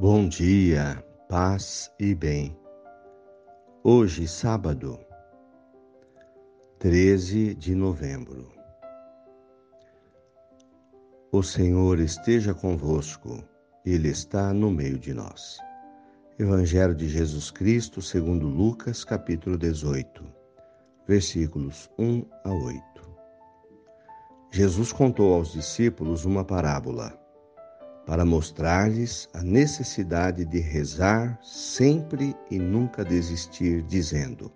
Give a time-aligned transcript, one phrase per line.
[0.00, 2.56] Bom dia, paz e bem.
[3.84, 4.98] Hoje, sábado,
[6.78, 8.50] 13 de novembro.
[11.30, 13.44] O Senhor esteja convosco,
[13.84, 15.58] Ele está no meio de nós.
[16.38, 20.24] Evangelho de Jesus Cristo, segundo Lucas, capítulo 18,
[21.06, 22.82] versículos 1 a 8.
[24.50, 27.20] Jesus contou aos discípulos uma parábola
[28.10, 34.50] para mostrar-lhes a necessidade de rezar sempre e nunca desistir, dizendo: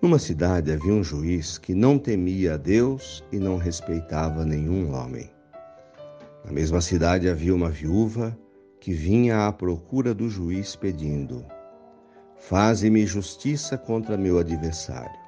[0.00, 5.30] Numa cidade havia um juiz que não temia a Deus e não respeitava nenhum homem.
[6.42, 8.34] Na mesma cidade havia uma viúva
[8.80, 11.44] que vinha à procura do juiz pedindo:
[12.38, 15.20] Faze-me justiça contra meu adversário.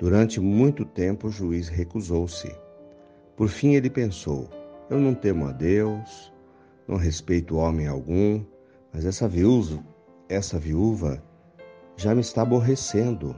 [0.00, 2.52] Durante muito tempo o juiz recusou-se.
[3.36, 4.50] Por fim ele pensou:
[4.92, 6.30] eu não temo a Deus,
[6.86, 8.44] não respeito homem algum,
[8.92, 9.82] mas essa viúva,
[10.28, 11.22] essa viúva
[11.96, 13.34] já me está aborrecendo.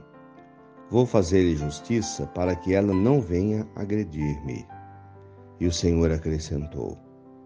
[0.89, 4.67] Vou fazer-lhe justiça para que ela não venha agredir-me.
[5.57, 6.97] E o Senhor acrescentou: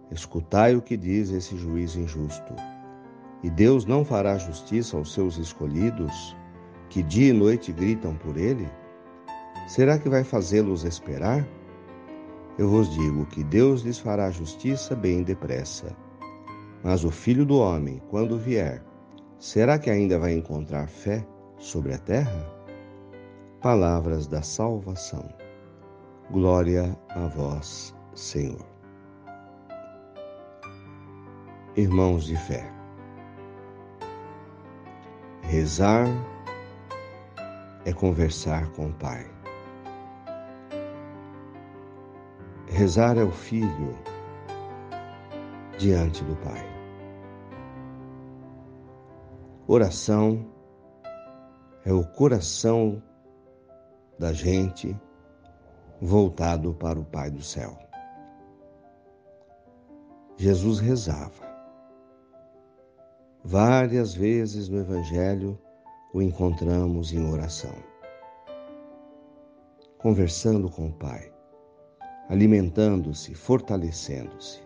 [0.09, 2.55] Escutai o que diz esse juiz injusto.
[3.43, 6.35] E Deus não fará justiça aos seus escolhidos,
[6.89, 8.67] que dia e noite gritam por ele?
[9.67, 11.47] Será que vai fazê-los esperar?
[12.59, 15.95] Eu vos digo que Deus lhes fará justiça bem depressa.
[16.83, 18.83] Mas o filho do homem, quando vier,
[19.37, 21.25] será que ainda vai encontrar fé
[21.57, 22.53] sobre a terra?
[23.61, 25.33] Palavras da salvação.
[26.29, 28.67] Glória a vós, Senhor.
[31.77, 32.69] Irmãos de fé,
[35.43, 36.07] rezar
[37.85, 39.38] é conversar com o Pai.
[42.69, 43.97] Rezar é o filho
[45.79, 46.63] diante do Pai.
[49.67, 50.45] Oração
[51.83, 53.01] é o coração
[54.19, 54.95] da gente
[55.99, 57.75] voltado para o Pai do céu.
[60.37, 61.49] Jesus rezava.
[63.43, 65.59] Várias vezes no Evangelho
[66.13, 67.75] o encontramos em oração,
[69.97, 71.38] conversando com o Pai
[72.29, 74.61] alimentando-se, fortalecendo-se.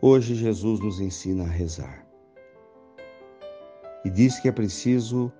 [0.00, 2.06] Hoje Jesus nos ensina a rezar.
[4.04, 5.32] E diz que é preciso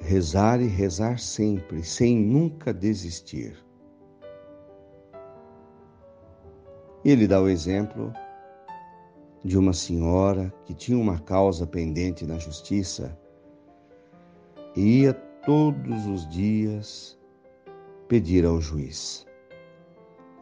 [0.00, 3.56] rezar e rezar sempre, sem nunca desistir.
[7.04, 8.12] Ele dá o exemplo
[9.44, 13.18] de uma senhora que tinha uma causa pendente na justiça
[14.76, 17.16] e ia todos os dias
[18.08, 19.26] pedir ao juiz.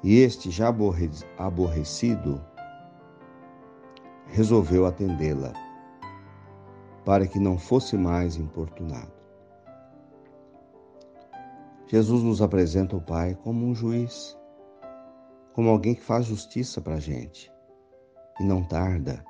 [0.03, 0.69] E este, já
[1.39, 2.45] aborrecido,
[4.27, 5.53] resolveu atendê-la,
[7.05, 9.13] para que não fosse mais importunado.
[11.87, 14.37] Jesus nos apresenta o Pai como um juiz,
[15.55, 17.53] como alguém que faz justiça para a gente
[18.41, 19.25] e não tarda,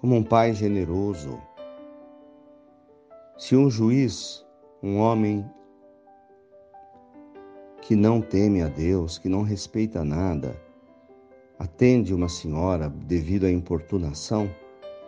[0.00, 1.40] como um Pai generoso.
[3.38, 4.46] Se um juiz,
[4.82, 5.48] um homem
[7.84, 10.58] que não teme a Deus, que não respeita nada,
[11.58, 14.50] atende uma senhora devido à importunação,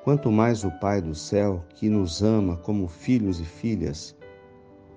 [0.04, 4.15] quanto mais o Pai do céu, que nos ama como filhos e filhas,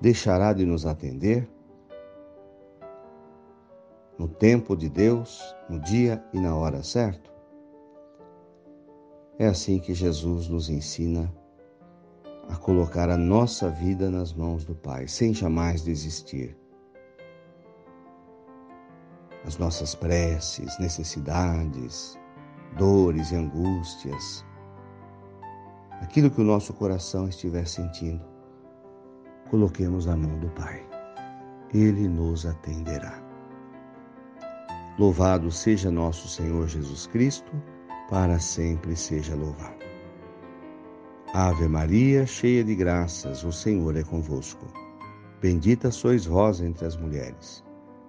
[0.02, 1.50] deixará de nos atender?
[4.18, 7.32] No tempo de Deus, no dia e na hora certo?
[9.38, 11.34] É assim que Jesus nos ensina
[12.50, 16.58] a colocar a nossa vida nas mãos do Pai, sem jamais desistir
[19.46, 22.20] as nossas preces, necessidades,
[22.78, 24.46] dores e angústias,
[26.02, 28.24] aquilo que o nosso coração estiver sentindo,
[29.50, 30.86] coloquemos na mão do Pai.
[31.74, 33.24] Ele nos atenderá.
[34.98, 37.52] Louvado seja nosso Senhor Jesus Cristo,
[38.10, 39.80] para sempre seja louvado.
[41.34, 44.66] Ave Maria, cheia de graças, o Senhor é convosco.
[45.40, 47.64] Bendita sois vós entre as mulheres